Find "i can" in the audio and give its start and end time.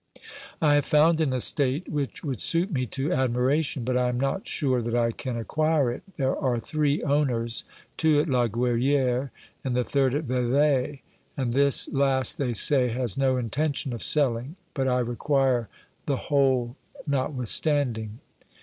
4.95-5.37